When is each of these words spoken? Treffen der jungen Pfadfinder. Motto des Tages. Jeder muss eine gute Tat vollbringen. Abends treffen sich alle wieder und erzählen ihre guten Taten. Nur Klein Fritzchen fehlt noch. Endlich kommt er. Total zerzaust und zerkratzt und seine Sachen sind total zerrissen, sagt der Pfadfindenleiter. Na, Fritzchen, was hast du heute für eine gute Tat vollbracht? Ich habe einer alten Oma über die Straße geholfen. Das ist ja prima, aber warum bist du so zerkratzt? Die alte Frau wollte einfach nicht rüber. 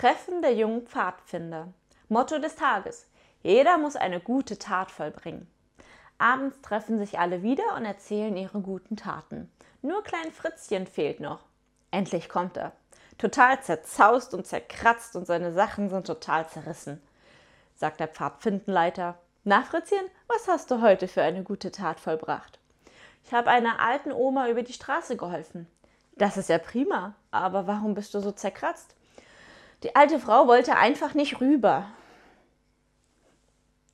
Treffen 0.00 0.40
der 0.40 0.54
jungen 0.54 0.86
Pfadfinder. 0.86 1.74
Motto 2.08 2.38
des 2.38 2.56
Tages. 2.56 3.06
Jeder 3.42 3.76
muss 3.76 3.96
eine 3.96 4.18
gute 4.18 4.58
Tat 4.58 4.90
vollbringen. 4.90 5.46
Abends 6.16 6.58
treffen 6.62 6.98
sich 6.98 7.18
alle 7.18 7.42
wieder 7.42 7.74
und 7.76 7.84
erzählen 7.84 8.34
ihre 8.34 8.62
guten 8.62 8.96
Taten. 8.96 9.52
Nur 9.82 10.02
Klein 10.02 10.32
Fritzchen 10.32 10.86
fehlt 10.86 11.20
noch. 11.20 11.44
Endlich 11.90 12.30
kommt 12.30 12.56
er. 12.56 12.72
Total 13.18 13.62
zerzaust 13.62 14.32
und 14.32 14.46
zerkratzt 14.46 15.16
und 15.16 15.26
seine 15.26 15.52
Sachen 15.52 15.90
sind 15.90 16.06
total 16.06 16.48
zerrissen, 16.48 17.02
sagt 17.74 18.00
der 18.00 18.08
Pfadfindenleiter. 18.08 19.18
Na, 19.44 19.60
Fritzchen, 19.60 20.06
was 20.28 20.48
hast 20.48 20.70
du 20.70 20.80
heute 20.80 21.08
für 21.08 21.20
eine 21.20 21.42
gute 21.42 21.72
Tat 21.72 22.00
vollbracht? 22.00 22.58
Ich 23.22 23.34
habe 23.34 23.50
einer 23.50 23.80
alten 23.80 24.12
Oma 24.12 24.48
über 24.48 24.62
die 24.62 24.72
Straße 24.72 25.18
geholfen. 25.18 25.66
Das 26.16 26.38
ist 26.38 26.48
ja 26.48 26.56
prima, 26.56 27.16
aber 27.30 27.66
warum 27.66 27.92
bist 27.92 28.14
du 28.14 28.20
so 28.20 28.32
zerkratzt? 28.32 28.96
Die 29.82 29.96
alte 29.96 30.18
Frau 30.18 30.46
wollte 30.46 30.76
einfach 30.76 31.14
nicht 31.14 31.40
rüber. 31.40 31.86